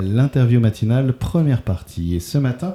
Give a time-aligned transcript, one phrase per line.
[0.00, 2.16] l'interview matinale, première partie.
[2.16, 2.74] Et ce matin,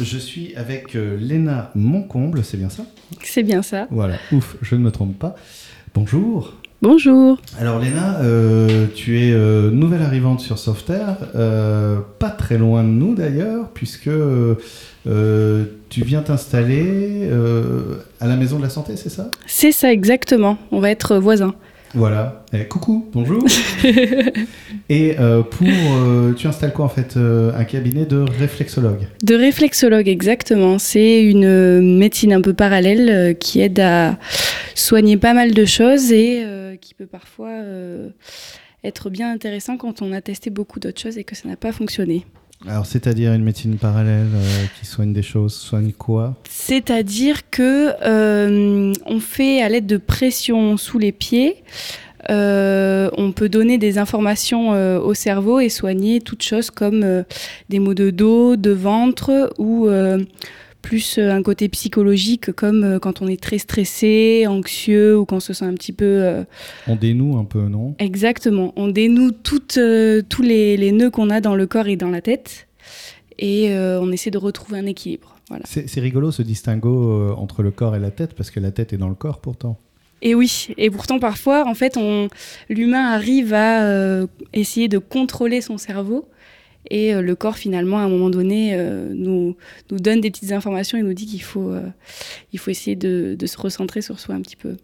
[0.00, 2.84] je suis avec euh, Léna Moncomble, c'est bien ça?
[3.22, 3.86] C'est bien ça.
[3.90, 5.34] Voilà, ouf, je ne me trompe pas.
[5.94, 6.54] Bonjour.
[6.82, 7.38] Bonjour.
[7.58, 12.88] Alors Léna, euh, tu es euh, nouvelle arrivante sur Softair, euh, pas très loin de
[12.88, 14.10] nous d'ailleurs, puisque
[15.04, 17.30] tu viens t'installer
[18.20, 19.30] à la Maison de la Santé, c'est ça?
[19.46, 20.58] C'est ça exactement.
[20.72, 21.54] On va être voisins.
[21.94, 22.44] Voilà.
[22.52, 23.44] Eh, coucou, bonjour.
[24.88, 29.06] Et euh, pour, euh, tu installes quoi en fait euh, Un cabinet de réflexologue?
[29.22, 30.80] De réflexologue exactement.
[30.80, 34.18] C'est une médecine un peu parallèle qui aide à
[34.74, 36.44] soigner pas mal de choses et
[36.80, 37.52] qui peut parfois
[38.82, 41.70] être bien intéressant quand on a testé beaucoup d'autres choses et que ça n'a pas
[41.70, 42.26] fonctionné.
[42.66, 46.34] Alors c'est-à-dire une médecine parallèle euh, qui soigne des choses, soigne quoi?
[46.48, 51.62] C'est-à-dire que euh, on fait à l'aide de pression sous les pieds.
[52.30, 57.24] euh, on peut donner des informations au cerveau et soigner toutes choses comme
[57.68, 59.88] des maux de dos, de ventre ou
[60.84, 65.36] plus euh, un côté psychologique comme euh, quand on est très stressé, anxieux ou quand
[65.36, 66.04] on se sent un petit peu...
[66.04, 66.44] euh,
[66.86, 67.94] On dénoue un peu, non?
[67.98, 71.96] Exactement, on dénoue toutes, euh, tous les, les nœuds qu'on a dans le corps et
[71.96, 72.68] dans la tête
[73.38, 75.36] et euh, on essaie de retrouver un équilibre.
[75.48, 75.64] Voilà.
[75.66, 78.98] C'est rigolo ce distinguo entre le corps et la tête, parce que la tête est
[78.98, 79.78] dans le corps pourtant.
[80.22, 82.28] Et oui, et pourtant parfois, en fait, on,
[82.68, 86.28] l'humain arrive à essayer de contrôler son cerveau,
[86.90, 89.56] et euh, le corps finalement, à un moment donné, euh, nous,
[89.90, 91.82] nous donne des petites informations et nous dit qu'il faut, euh,
[92.52, 94.76] il faut essayer de, de se recentrer sur soi un petit peu.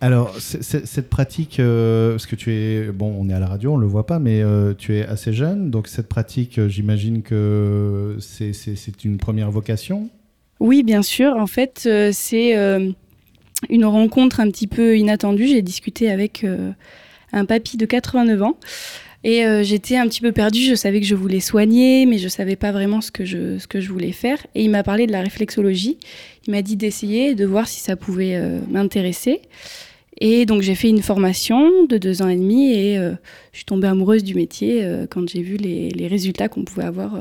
[0.00, 3.76] Alors, cette pratique, euh, parce que tu es, bon, on est à la radio, on
[3.78, 9.04] le voit pas, mais euh, tu es assez jeune, donc cette pratique, j'imagine que c'est-
[9.04, 10.10] une première vocation?
[10.60, 11.34] Oui, bien sûr.
[11.36, 12.54] En fait, euh, c'est
[13.70, 15.46] une rencontre un petit peu inattendue.
[15.46, 16.44] J'ai discuté avec
[17.32, 18.58] un papy de 89 ans.
[19.24, 20.60] Et euh, j'étais un petit peu perdue.
[20.60, 23.66] Je savais que je voulais soigner, mais je savais pas vraiment ce que je, ce
[23.66, 24.38] que je voulais faire.
[24.54, 25.96] Et il m'a parlé de la réflexologie.
[26.46, 29.40] Il m'a dit d'essayer de voir si ça pouvait euh, m'intéresser.
[30.20, 33.14] Et donc j'ai fait une formation de deux ans et demi et euh,
[33.50, 37.18] je suis tombée amoureuse du métier quand j'ai vu les, les résultats qu'on pouvait avoir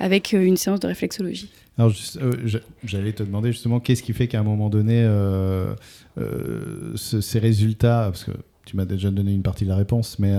[0.00, 1.50] avec une séance de réflexologie.
[1.78, 1.92] Alors,
[2.82, 5.06] j'allais te demander justement, qu'est-ce qui fait qu'à un moment donné,
[6.96, 8.32] ce- ces résultats, parce que
[8.66, 10.32] tu m'as déjà donné une partie de la réponse, mais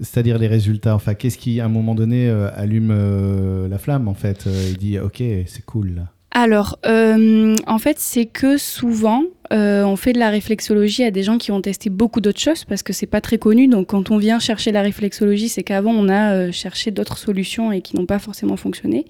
[0.00, 4.08] c'est-à-dire les résultats, enfin, qu'est-ce qui, à un moment donné, euh, allume euh, la flamme,
[4.08, 6.06] en fait euh, Il dit, ok, c'est cool.
[6.36, 9.22] Alors, euh, en fait, c'est que souvent,
[9.52, 12.64] euh, on fait de la réflexologie à des gens qui ont testé beaucoup d'autres choses
[12.64, 13.68] parce que c'est pas très connu.
[13.68, 17.70] Donc, quand on vient chercher la réflexologie, c'est qu'avant, on a euh, cherché d'autres solutions
[17.70, 19.06] et qui n'ont pas forcément fonctionné.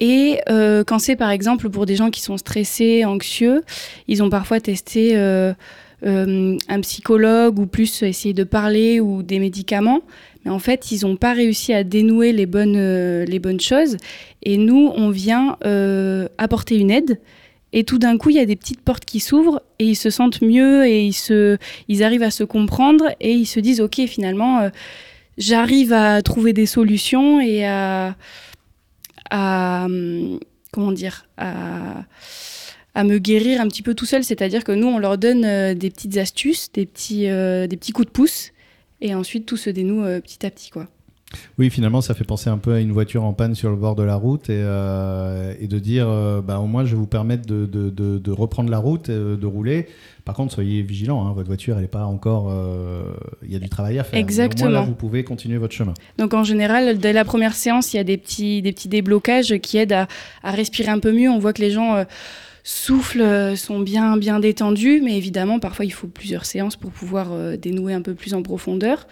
[0.00, 3.62] Et euh, quand c'est par exemple pour des gens qui sont stressés, anxieux,
[4.06, 5.54] ils ont parfois testé euh, euh,
[6.02, 10.02] un psychologue ou plus essayer de parler ou des médicaments.
[10.44, 13.96] Mais en fait, ils n'ont pas réussi à dénouer les bonnes, euh, les bonnes choses.
[14.42, 17.20] Et nous, on vient euh, apporter une aide.
[17.72, 20.08] Et tout d'un coup, il y a des petites portes qui s'ouvrent et ils se
[20.08, 21.58] sentent mieux et ils, se,
[21.88, 24.68] ils arrivent à se comprendre et ils se disent, OK, finalement, euh,
[25.36, 28.14] j'arrive à trouver des solutions et à...
[29.30, 30.38] hum,
[30.72, 31.26] comment dire
[32.94, 34.24] à me guérir un petit peu tout seul.
[34.24, 37.92] C'est-à-dire que nous, on leur donne euh, des petites astuces, des petits, euh, des petits
[37.92, 38.50] coups de pouce
[39.00, 40.70] et ensuite tout se dénoue euh, petit à petit.
[40.70, 40.86] quoi.
[41.58, 43.94] Oui, finalement, ça fait penser un peu à une voiture en panne sur le bord
[43.94, 47.06] de la route et, euh, et de dire, euh, bah, au moins, je vais vous
[47.06, 49.88] permettre de, de- de- de reprendre la route, euh, de rouler.
[50.24, 52.50] Par contre, soyez vigilants, hein, votre voiture, elle n'est pas encore...
[53.44, 54.12] Il y a du travail à faire.
[54.14, 54.70] Mais Au moins, Exactement.
[54.70, 55.92] là, vous pouvez continuer votre chemin.
[56.16, 59.58] Donc en général, dès la première séance, il y a des petits, des petits déblocages
[59.58, 60.08] qui aident à,
[60.42, 61.28] à respirer un peu mieux.
[61.28, 62.04] On voit que les gens
[62.68, 67.32] soufflent, euh, sont bien, bien détendus, mais évidemment, parfois, il faut plusieurs séances pour pouvoir
[67.32, 69.06] euh, dénouer un peu plus en profondeur.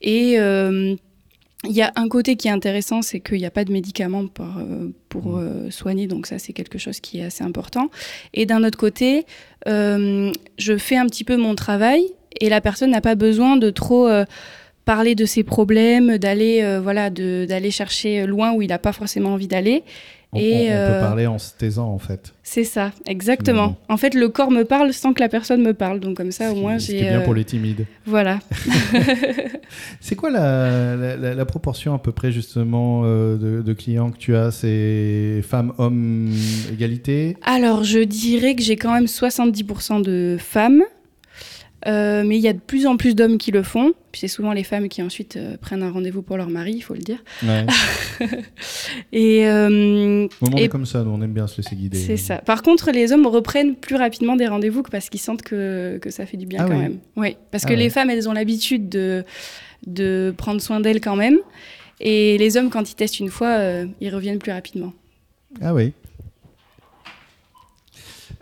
[0.00, 0.96] Et euh,
[1.64, 4.26] il y a un côté qui est intéressant, c'est qu'il n'y a pas de médicaments
[4.28, 4.46] pour,
[5.10, 7.90] pour euh, soigner, donc ça c'est quelque chose qui est assez important.
[8.32, 9.26] Et d'un autre côté,
[9.66, 12.02] je fais un petit peu mon travail
[12.40, 14.08] et la personne n'a pas besoin de trop
[14.86, 18.92] parler de ses problèmes, d'aller euh, voilà, de- d'aller chercher loin où il n'a pas
[18.92, 19.82] forcément envie d'aller.
[20.34, 22.34] Et, on- on euh, peut parler en se taisant, en fait.
[22.42, 23.76] C'est ça, exactement.
[23.88, 26.52] En fait, le corps me parle sans que la personne me parle, donc comme ça
[26.52, 27.86] au moins j'ai est bien euh, pour les timides.
[28.06, 28.38] voilà.
[30.00, 34.50] C'est quoi la, la- proportion à peu près, justement, de, de clients que tu as?
[34.50, 36.30] C'est femmes, hommes,
[36.72, 37.36] égalité?
[37.42, 40.82] Alors, je dirais que j'ai quand même 70% de femmes,
[41.86, 43.92] euh, mais il y a de plus en plus d'hommes qui le font.
[44.12, 46.80] Puis c'est souvent les femmes qui ensuite euh, prennent un rendez-vous pour leur mari, il
[46.80, 47.18] faut le dire.
[47.42, 47.66] Ouais.
[49.12, 51.98] Et euh, Et- est comme ça, nous, on aime bien se laisser guider.
[51.98, 52.38] c'est ça.
[52.38, 56.10] Par contre, les hommes reprennent plus rapidement des rendez-vous que parce qu'ils sentent que, que
[56.10, 56.82] ça fait du bien Ah quand oui.
[56.82, 56.98] même.
[57.16, 57.78] Oui, parce Ah que ouais.
[57.78, 59.24] les femmes, elles ont l'habitude de,
[59.86, 61.38] de prendre soin d'elles quand même.
[62.00, 64.92] Et les hommes, quand ils testent une fois, euh, ils reviennent plus rapidement.
[65.62, 65.92] Ah oui.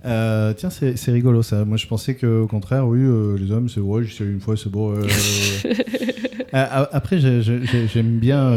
[0.05, 1.65] Euh, tiens, c'est rigolo ça.
[1.65, 4.69] Moi, je pensais qu'au contraire, oui, euh, les hommes, c'est ouais, j'essaie une fois, c'est
[4.71, 4.95] bon.
[4.99, 5.06] euh.
[6.53, 8.51] Après, j'ai- j'ai- j'aime bien.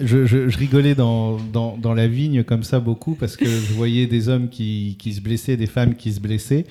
[0.00, 3.72] Je, je- je rigolais dans, dans, dans la vigne comme ça beaucoup parce que je
[3.74, 6.66] voyais des hommes qui, qui se blessaient, des femmes qui se blessaient.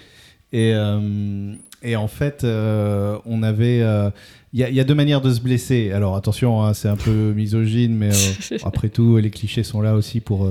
[0.53, 1.53] Et, euh,
[1.83, 3.81] et en fait, euh, on avait.
[3.81, 4.09] euh,
[4.53, 5.91] Il y, a- il y a deux manières de se blesser.
[5.91, 8.09] Alors attention, hein, c'est un peu misogyne, mais
[8.63, 10.49] après tout, les clichés sont là aussi pour,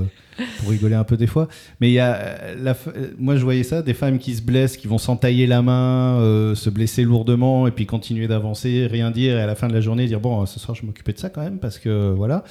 [0.58, 1.48] pour rigoler un peu des fois.
[1.81, 2.76] Mais il y a, la,
[3.19, 6.20] moi, je voyais ça, des femmes qui se blessent, qui vont s'entailler la main,
[6.54, 9.81] se blesser lourdement, et puis continuer d'avancer, rien dire, et à la fin de la
[9.81, 12.44] journée dire bon, ce soir, je m'occupais de ça quand même, parce que voilà.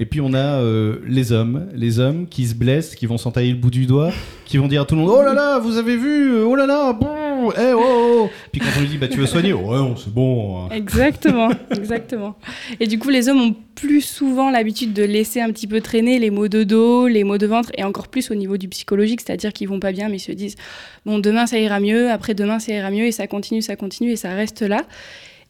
[0.00, 3.50] Et puis on a euh, les hommes, les hommes qui se blessent, qui vont s'entailler
[3.50, 4.10] le bout du doigt,
[4.46, 6.64] qui vont dire à tout le monde oh là là, vous avez vu, oh là
[6.64, 8.30] là, bon, eh oh, oh.
[8.50, 10.70] Puis quand on lui dit bah tu veux soigner, ouais, non, c'est bon.
[10.70, 12.34] Exactement, exactement.
[12.80, 16.18] Et du coup, les hommes ont plus souvent l'habitude de laisser un petit peu traîner
[16.18, 19.20] les maux de dos, les maux de ventre, et encore plus au niveau du psychologique,
[19.20, 20.56] c'est-à-dire qu'ils vont pas bien, mais ils se disent
[21.04, 24.12] bon, demain ça ira mieux, après demain ça ira mieux, et ça continue, ça continue,
[24.12, 24.86] et ça reste là.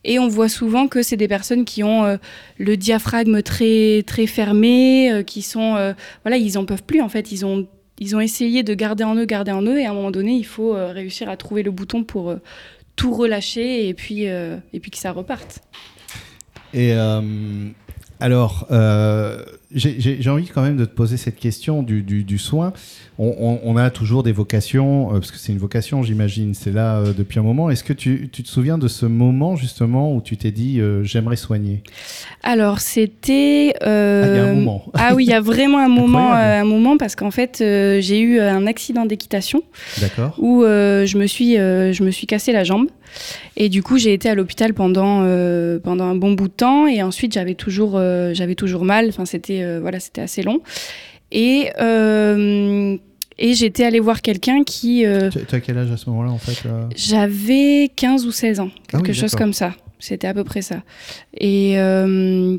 [0.05, 2.17] Et on voit souvent que c'est des personnes qui ont euh,
[2.59, 5.93] le diaphragme très très fermé, euh, qui sont euh,
[6.25, 7.69] voilà, ils en peuvent plus en fait, ils ont
[7.99, 10.33] ils ont essayé de garder en eux, garder en eux, et à un moment donné,
[10.33, 12.35] il faut réussir à trouver le bouton pour
[12.97, 15.61] tout relâcher et puis et puis que ça reparte.
[16.73, 16.95] Et
[18.19, 18.67] alors,
[19.73, 22.73] j'ai- envie quand même de te poser cette question du, du- du soin.
[23.19, 26.73] On, on- on a toujours des vocations, euh, parce que c'est une vocation, j'imagine, c'est
[26.73, 27.69] là euh, depuis un moment.
[27.71, 31.05] Est-ce que tu, tu te souviens de ce moment justement où tu t'es dit euh,
[31.05, 31.83] j'aimerais soigner?
[32.43, 33.75] Alors c'était.
[33.81, 34.85] Ah, il y a un moment.
[34.95, 38.41] Ah oui, il y a vraiment un moment, un moment parce qu'en fait j'ai eu
[38.41, 39.63] un accident d'équitation
[40.01, 40.35] D'accord.
[40.39, 42.87] où je me suis, je me suis cassé la jambe
[43.57, 45.21] et du coup j'ai été à l'hôpital pendant
[45.83, 48.01] pendant un bon bout de temps et ensuite j'avais toujours
[48.33, 49.07] j'avais toujours mal.
[49.09, 50.61] Enfin c'était euh, voilà c'était assez long
[51.33, 52.97] et euh,
[53.39, 56.39] et j'étais allée voir quelqu'un qui euh, Tu, as quel âge à ce moment-là en
[56.39, 59.75] fait euh J'avais 15 ou 16 ans, Ah oui, quelque chose comme ça.
[59.99, 60.83] C'était à peu près ça.
[61.39, 62.59] Et, euh,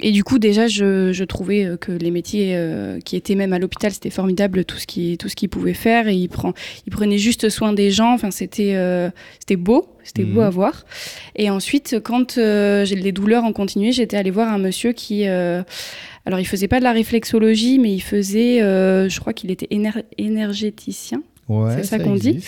[0.00, 3.52] et du coup, déjà, je, je trouvais euh, que les métiers euh, qui étaient même
[3.52, 6.06] à l'hôpital, c'était formidable, tout ce qui- tout ce qu'ils pouvaient faire.
[6.08, 6.52] Et ils, prend,
[6.86, 8.12] ils prenaient juste soin des gens.
[8.14, 9.10] Enfin, c'était euh,
[9.40, 9.86] c'était beau.
[10.04, 10.46] C'était beau Mhm.
[10.46, 10.86] à voir.
[11.36, 15.26] Et ensuite, quand euh, j'ai les douleurs ont continué, j'étais allée voir un monsieur qui...
[15.28, 15.62] euh,
[16.26, 18.62] alors, il faisait pas de la réflexologie, mais il faisait...
[18.62, 21.22] euh, je crois qu'il était éner- énergéticien.
[21.48, 22.44] Ouais, c'est ça qu'on dit.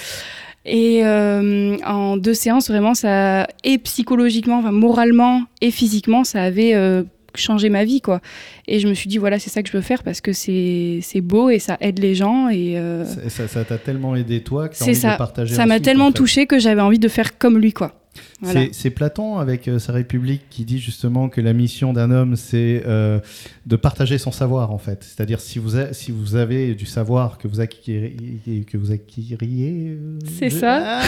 [0.66, 6.74] Et euh, en deux séances, vraiment, ça, et psychologiquement, enfin, moralement et physiquement, ça avait
[6.74, 7.02] euh,
[7.36, 8.20] changé ma vie, quoi.
[8.66, 10.98] Et je me suis dit, voilà, c'est ça que je veux faire parce que c'est
[11.02, 12.48] c'est beau et ça aide les gens.
[12.48, 15.12] Et euh, Ça- t'a tellement aidé toi que envie de ça.
[15.12, 17.96] le partager Ça m'a tellement touchée que j'avais envie de faire comme lui, quoi.
[18.40, 18.62] Voilà.
[18.72, 22.82] C'est- Platon avec euh, sa République qui dit justement que la mission d'un homme, c'est
[22.86, 23.20] euh,
[23.66, 25.04] de partager son savoir en fait.
[25.04, 29.90] C'est-à-dire si vous, a- si vous avez du savoir que vous acquériez, que vous acquériez
[29.96, 31.00] euh, C'est ça.
[31.00, 31.02] Ah,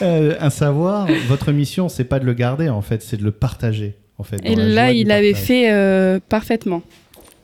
[0.40, 3.96] un savoir, votre mission, c'est pas de le garder en fait, c'est de le partager
[4.24, 4.40] en fait.
[4.44, 5.46] Et là, il avait partage.
[5.46, 6.82] fait euh, parfaitement.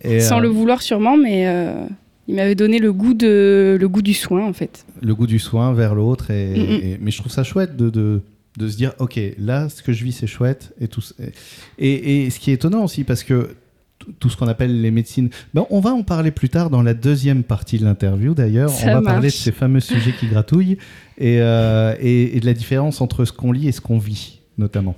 [0.03, 1.85] Et, Sans euh, le vouloir sûrement, mais euh,
[2.27, 4.85] il m'avait donné le goût, de, le goût du soin, en fait.
[5.03, 6.31] le goût du soin vers l'autre.
[6.31, 6.85] Et, Mm, mm.
[6.87, 8.21] et- mais je trouve ça chouette de, de,
[8.59, 10.73] de se dire, ok, là, ce que je vis, c'est chouette.
[10.81, 11.03] Et, tout,
[11.79, 13.51] et, et ce qui est étonnant aussi, parce que
[14.19, 16.95] tout ce qu'on appelle les médecines, ben, on va en parler plus tard dans la
[16.95, 18.71] deuxième partie de l'interview d'ailleurs.
[18.83, 20.79] On va parler de ces fameux sujets qui gratouillent
[21.19, 24.97] et de la différence entre ce qu'on lit et ce qu'on vit, notamment.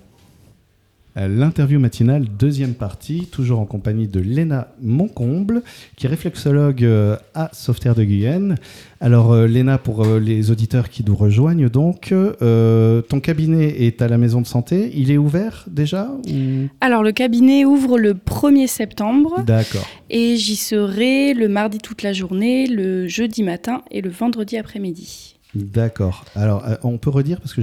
[1.16, 5.62] Euh, L'interview matinale, deuxième partie, toujours en compagnie de Léna Moncomble,
[5.96, 8.56] qui est réflexologue euh, à Sauveterre de Guyenne.
[9.00, 14.08] Alors, euh, Léna, pour les auditeurs qui nous rejoignent, donc, euh, ton cabinet est à
[14.08, 14.90] la maison de santé.
[14.94, 16.68] Il est ouvert déjà ou...
[16.80, 19.42] Alors, le cabinet ouvre le 1er septembre.
[19.44, 19.86] D'accord.
[20.08, 25.38] Et j'y serai le mardi toute la journée, le jeudi matin et le vendredi après-midi.
[25.54, 26.24] D'accord.
[26.34, 27.60] Alors, euh, on peut redire parce que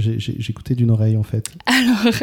[0.50, 1.50] écouté d'une oreille en fait.
[1.66, 2.14] Alors,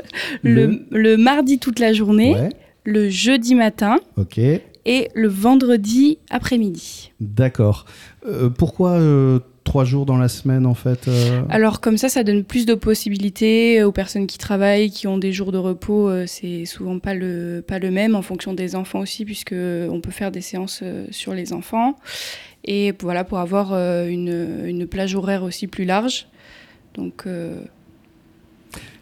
[0.44, 2.50] le, le mardi toute la journée, Ouais.
[2.86, 4.38] le jeudi matin Ok.
[4.38, 7.12] et le vendredi après-midi.
[7.20, 7.86] D'accord.
[8.26, 12.24] Euh, pourquoi euh, trois jours dans la semaine en fait euh Alors comme ça, ça
[12.24, 16.10] donne plus de possibilités aux personnes qui travaillent, qui ont des jours de repos.
[16.28, 20.12] C'est souvent pas le, pas le même en fonction des enfants aussi, puisque on peut
[20.12, 20.82] faire des séances
[21.12, 21.96] sur les enfants.
[22.68, 26.28] Et voilà, pour avoir euh, une, une plage horaire aussi plus large.
[26.96, 27.62] Donc euh,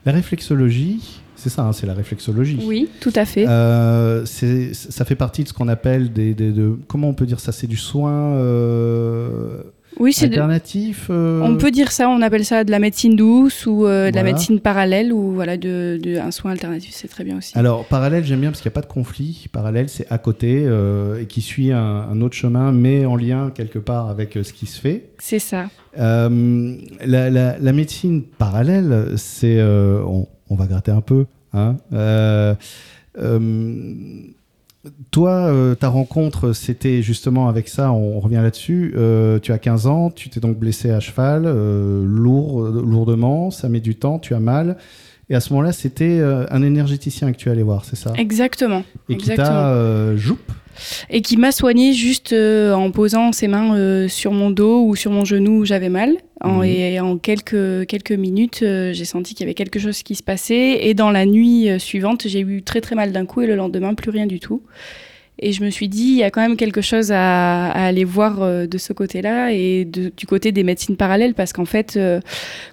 [0.06, 2.60] La réflexologie, c'est ça, hein, c'est la réflexologie.
[2.64, 3.46] oui, tout à fait.
[3.48, 7.40] Euh, ça fait partie de ce qu'on appelle des, des- de comment on peut dire
[7.40, 9.64] ça c'est du soin euh,
[10.00, 11.10] oui, c'est alternatif.
[11.10, 12.10] On peut dire ça.
[12.10, 16.00] On appelle ça de la médecine douce ou de la médecine parallèle ou voilà de,
[16.02, 16.92] de un soin alternatif.
[16.94, 17.58] C'est très bien aussi.
[17.58, 19.48] Alors parallèle, j'aime bien parce qu'il n'y a pas de conflit.
[19.52, 20.68] Parallèle, c'est à côté
[21.20, 24.66] et qui suit un, un, autre chemin, mais en lien quelque part avec ce qui
[24.66, 25.10] se fait.
[25.20, 25.70] C'est ça.
[25.96, 26.30] La,
[27.30, 31.26] la, la, médecine parallèle, c'est on, on, va gratter un peu.
[31.54, 31.78] Hein
[33.18, 34.22] euh,
[35.12, 38.94] toi, euh, ta rencontre, c'était justement avec ça, on, revient là-dessus.
[38.96, 41.44] Euh, tu as 15 ans, tu t'es donc blessé à cheval,
[42.04, 44.78] lourd, lourdement, ça met du temps, tu as mal.
[45.30, 48.14] Et à ce moment-là, c'était un énergéticien que tu allais voir, c'est ça?
[48.16, 48.84] Exactement.
[49.10, 50.40] Et qui t'a joup
[51.10, 54.96] et qui m'a soigné juste euh, en posant ses mains euh, sur mon dos ou
[54.96, 56.16] sur mon genou où j'avais mal.
[56.42, 60.16] En, Et en quelques, quelques minutes, euh, j'ai senti qu'il y avait quelque chose qui
[60.16, 60.86] se passait.
[60.86, 63.94] Et dans la nuit suivante, j'ai eu très très mal d'un coup et le lendemain,
[63.94, 64.62] plus rien du tout.
[65.40, 68.68] Et je me suis dit, il y a quand même quelque chose à, aller voir
[68.68, 72.00] de ce côté-là et du côté des médecines parallèles, parce qu'en fait,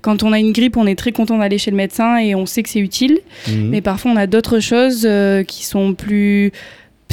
[0.00, 2.46] quand on a une grippe, on est très content d'aller chez le médecin et on
[2.46, 3.18] sait que c'est utile.
[3.48, 3.68] Mhm.
[3.68, 5.08] Mais parfois, on a d'autres choses
[5.48, 6.52] qui sont plus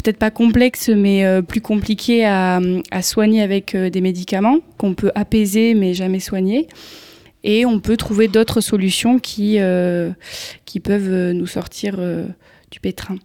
[0.02, 2.60] peut-être pas complexe, mais euh, plus compliqué à,
[3.02, 6.66] soigner avec euh, des médicaments qu'on peut apaiser mais jamais soigner.
[7.42, 10.10] Et on peut trouver d'autres solutions qui, euh,
[10.66, 11.98] qui peuvent nous sortir
[12.70, 13.16] du pétrin.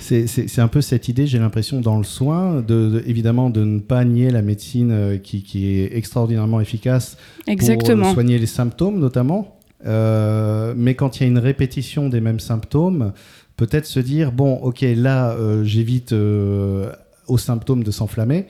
[0.00, 4.04] C'est un peu cette idée, j'ai l'impression, dans le soin, de, évidemment de ne pas
[4.04, 7.16] nier la médecine qui, qui est extraordinairement efficace
[7.46, 8.04] Exactement.
[8.04, 9.56] pour soigner les symptômes notamment.
[9.84, 13.12] mais quand il y a une répétition des mêmes symptômes,
[13.60, 16.90] peut-être se dire bon, ok, là, euh, j'évite euh,
[17.26, 18.46] aux symptômes de s'enflammer,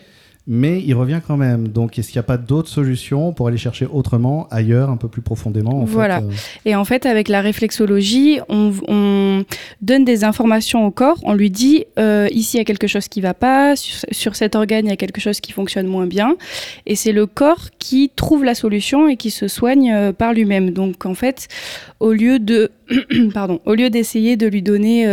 [0.52, 1.68] mais il revient quand même.
[1.68, 5.06] Donc, est-ce qu'il n'y a pas d'autres solutions pour aller chercher autrement, ailleurs, un peu
[5.06, 6.18] plus profondément Voilà.
[6.18, 6.30] Euh
[6.64, 9.44] Et en fait, avec la réflexologie, on,
[9.80, 11.18] donne des informations au corps.
[11.22, 14.34] On lui dit euh, ici, il y a quelque chose qui ne va pas, sur,
[14.34, 16.34] cet organe, il y a quelque chose qui fonctionne moins bien.
[16.84, 20.72] Et c'est le corps qui trouve la solution et qui se soigne euh, par lui-même.
[20.72, 21.46] Donc, en fait,
[22.00, 22.72] au lieu de
[23.34, 25.06] pardon, au lieu d'essayer de lui donner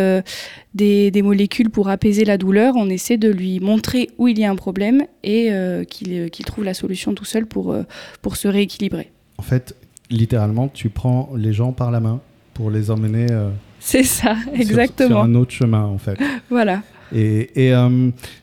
[0.73, 4.51] des, molécules pour apaiser la douleur, on essaie de lui montrer où il y a
[4.51, 7.83] un problème et euh, qu'il trouve la solution tout seul pour, euh,
[8.21, 9.11] pour se rééquilibrer.
[9.37, 9.75] En fait,
[10.09, 12.21] littéralement, tu prends les gens par la main
[12.53, 13.27] pour les emmener.
[13.31, 15.09] Euh, C'est ça, exactement.
[15.09, 16.17] Sur, un autre chemin, en fait.
[16.49, 16.81] voilà.
[17.13, 17.73] Et,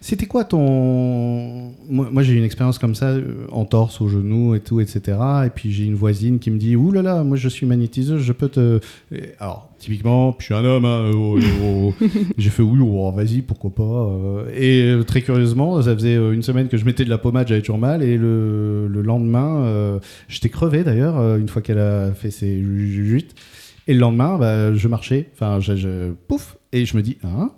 [0.00, 1.72] c'était quoi ton.
[1.88, 3.14] Moi, j'ai eu une expérience comme ça,
[3.50, 5.18] en torse, au genou et tout, etc.
[5.46, 8.22] Et puis j'ai une voisine qui me dit Ouh là là, moi je suis magnétiseuse,
[8.22, 8.80] je peux te.
[9.38, 12.06] alors, typiquement, je suis un homme, hein, oh, oh, oh.
[12.38, 12.78] j'ai fait oui,
[13.14, 13.82] vas-y, pourquoi pas.
[13.82, 14.48] Euh.
[14.56, 17.48] Et euh, très curieusement, ça faisait euh, une semaine que je mettais de la pommade,
[17.48, 22.62] j'avais toujours mal, et le, lendemain, j'étais crevé d'ailleurs, une fois qu'elle a fait ses
[22.62, 23.34] juites.
[23.86, 27.50] Et le lendemain, bah, je marchais, enfin, je, pouf, et je me dis, hein?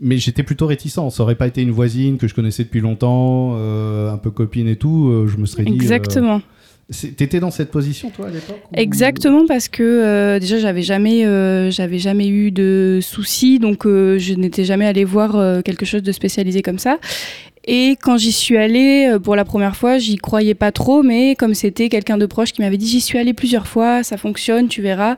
[0.00, 1.10] Mais j'étais plutôt réticent.
[1.10, 4.76] Ça aurait pas été une voisine que je connaissais depuis longtemps, un peu copine et
[4.76, 5.26] tout.
[5.26, 5.72] je me serais dit.
[5.72, 6.40] Exactement.
[6.88, 11.68] T'étais dans cette position, toi, à l'époque Exactement, parce que euh, déjà, j'avais jamais, euh,
[11.68, 16.12] j'avais jamais eu de soucis, donc euh, je n'étais jamais allée voir quelque chose de
[16.12, 17.00] spécialisé comme ça.
[17.66, 21.54] Et quand j'y suis allée pour la première fois, j'y croyais pas trop, mais comme
[21.54, 24.82] c'était quelqu'un de proche qui m'avait dit j'y suis allée plusieurs fois, ça fonctionne, tu
[24.82, 25.16] verras.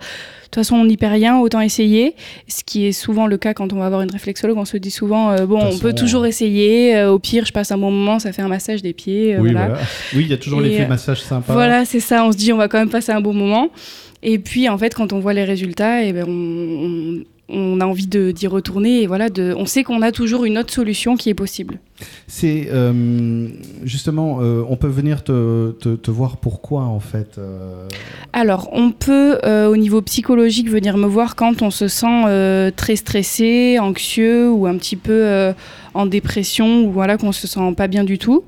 [0.48, 2.14] De toute façon, on n'y perd rien, autant essayer.
[2.46, 4.56] Ce qui est souvent le cas quand on va avoir une réflexologue.
[4.56, 6.96] On se dit souvent, euh, bon, on peut toujours essayer.
[6.96, 9.34] Euh, au pire, je passe un bon moment, ça fait un massage des pieds.
[9.34, 9.74] Euh, oui, voilà.
[10.14, 11.52] oui, il y a toujours l'effet massage sympa.
[11.52, 12.24] Voilà, c'est ça.
[12.24, 13.68] On se dit, on va quand même passer un bon moment.
[14.22, 17.84] Et puis, en fait, quand on voit les résultats, et eh ben, on on a
[17.86, 21.30] envie d'y retourner et voilà, de, on sait qu'on a toujours une autre solution qui
[21.30, 21.78] est possible.
[22.26, 23.48] C'est euh,
[23.84, 27.88] justement, euh, on peut venir te, te, voir pourquoi en fait euh?
[28.32, 33.78] Alors, on peut au niveau psychologique venir me voir quand on se sent très stressé,
[33.78, 35.52] anxieux ou un petit peu
[35.94, 38.44] en dépression ou voilà qu'on se sent pas bien du tout.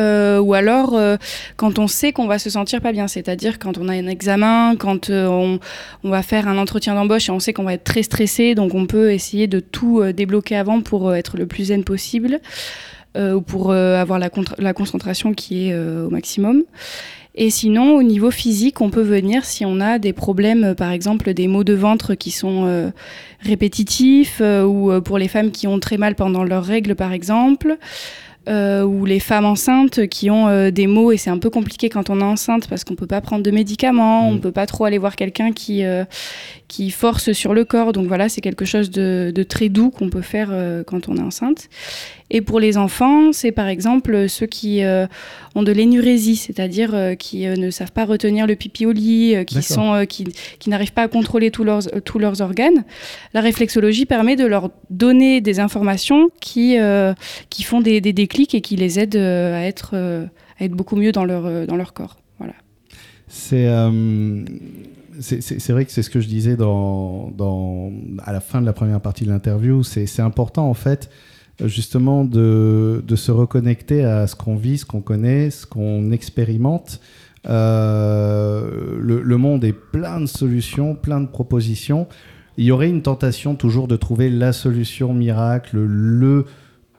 [0.00, 1.16] Euh, ou alors euh,
[1.56, 4.74] quand on sait qu'on va se sentir pas bien, c'est-à-dire quand on a un examen,
[4.76, 5.58] quand euh,
[6.02, 8.74] on, va faire un entretien d'embauche et on sait qu'on va être très stressé, donc
[8.74, 12.40] on peut essayer de tout débloquer avant pour être le plus zen possible
[13.16, 16.62] ou pour avoir la, concentration qui est au maximum.
[17.34, 21.32] Et sinon, au niveau physique, on peut venir si on a des problèmes, par exemple
[21.34, 22.92] des maux de ventre qui sont
[23.40, 27.78] répétitifs, ou pour les femmes qui ont très mal pendant leurs règles, par exemple.
[28.48, 31.90] Euh, ou les femmes enceintes qui ont euh, des maux et c'est un peu compliqué
[31.90, 34.40] quand on est enceinte parce qu'on peut pas prendre de médicaments, on mm.
[34.40, 36.06] peut pas trop aller voir quelqu'un qui euh,
[36.66, 37.92] qui force sur le corps.
[37.92, 40.54] Donc voilà, c'est quelque chose de, de très doux qu'on peut faire
[40.86, 41.68] quand on est enceinte.
[42.30, 44.80] Et pour les enfants, c'est par exemple ceux qui
[45.56, 50.06] ont de l'énurésie, c'est-à-dire qui ne savent pas retenir le pipi au lit, qui sont
[50.08, 50.26] qui,
[50.60, 52.84] qui n'arrivent pas à contrôler tous leurs tous leurs organes.
[53.34, 56.76] La réflexologie permet de leur donner des informations qui
[57.50, 60.26] qui font des, des, des clics et qui les aident euh, à être, euh,
[60.58, 62.16] être beaucoup mieux dans leur, dans leur corps.
[62.38, 62.54] Voilà.
[63.28, 63.68] C'est
[65.20, 69.24] c'est vrai que c'est ce que je disais à la fin de la première partie
[69.24, 69.82] de l'interview.
[69.82, 71.10] C'est important, en fait,
[71.62, 77.00] justement, de, de se reconnecter à ce qu'on vit, ce qu'on connaît, ce qu'on expérimente.
[77.48, 82.06] Euh, le, monde est plein de solutions, plein de propositions.
[82.58, 86.44] Il y aurait une tentation toujours de trouver la solution miracle, le,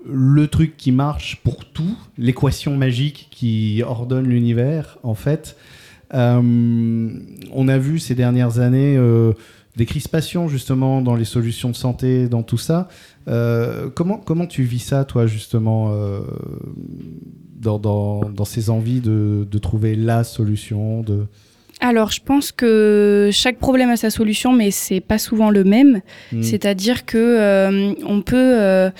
[0.05, 5.55] le truc qui marche pour tout, l'équation magique qui ordonne l'univers, en fait.
[6.13, 7.09] Euh,
[7.53, 9.31] on a vu ces dernières années euh,
[9.77, 12.89] des crispations justement dans les solutions de santé, dans tout ça.
[13.27, 15.93] Euh, comment, comment tu vis ça, toi, justement,
[17.55, 21.25] dans, dans, ces envies de, de, trouver la solution de...
[21.79, 26.01] Alors, je pense que chaque problème a sa solution, mais c'est pas souvent le même.
[26.31, 26.43] Hmm.
[26.43, 28.91] C'est-à-dire que on peut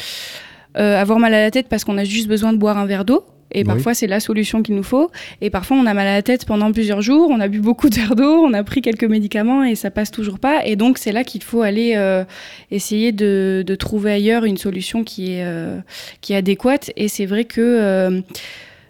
[0.76, 3.26] avoir mal à la tête parce qu'on a juste besoin de boire un verre d'eau.
[3.54, 5.12] Et parfois, c'est la solution qu'il nous faut.
[5.42, 7.90] Et parfois, on a mal à la tête pendant plusieurs jours, on a bu beaucoup
[7.90, 10.66] d'air d'eau, on a pris quelques médicaments et ça passe toujours pas.
[10.66, 12.24] Et donc, c'est là qu'il faut aller euh,
[12.72, 15.80] essayer de, de, trouver ailleurs une solution qui est, euh,
[16.22, 16.92] qui est adéquate.
[16.96, 18.22] Et c'est vrai que euh,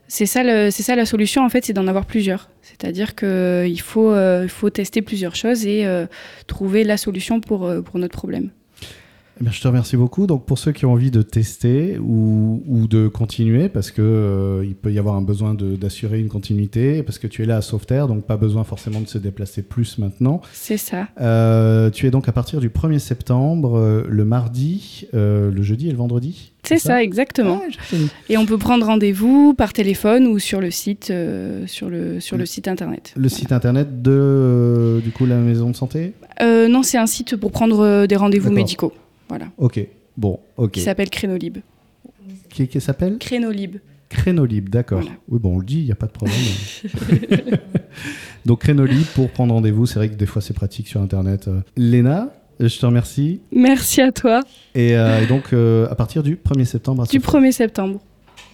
[0.07, 2.49] c'est ça, ça la solution, en fait, c'est d'en avoir plusieurs.
[2.61, 4.13] C'est-à-dire qu'il faut,
[4.47, 5.85] faut tester plusieurs choses et
[6.47, 8.49] trouver la solution pour, pour notre problème.
[9.41, 10.27] Eh je te remercie beaucoup.
[10.27, 14.65] Donc, pour ceux qui ont envie de tester ou, ou de continuer, parce que euh,
[14.65, 17.61] il peut y avoir un besoin d'assurer une continuité, parce que tu es là à
[17.61, 20.41] Sauveterre, donc pas besoin forcément de se déplacer plus maintenant.
[20.53, 21.07] C'est ça.
[21.19, 25.91] Euh, tu es donc à partir du 1er septembre, euh, le mardi, le jeudi et
[25.91, 27.59] le vendredi c'est ça, exactement.
[27.65, 27.95] Ah,
[28.29, 31.11] et on peut prendre rendez-vous par téléphone ou sur le site,
[31.65, 33.13] sur le, sur le, site internet.
[33.17, 36.13] Le site internet de du coup la maison de santé?
[36.39, 38.93] Non, c'est un site pour prendre des rendez-vous médicaux.
[39.31, 39.45] Voilà.
[39.57, 39.79] Ok,
[40.17, 40.71] bon, ok.
[40.71, 41.59] Qui s'appelle Crénolib.
[42.49, 43.77] Qui, qui s'appelle Crénolib.
[44.09, 44.99] Crénolib, d'accord.
[45.29, 46.35] Oui, bon, on le dit, il n'y a pas de problème.
[48.45, 51.47] Donc Crénolib pour prendre rendez-vous, c'est vrai que des fois c'est pratique sur Internet.
[51.47, 53.39] Euh, Léna, je te remercie.
[53.53, 54.41] Merci à toi.
[54.75, 57.07] Et, euh, donc euh, à partir du 1er septembre.
[57.07, 58.01] du 1er septembre.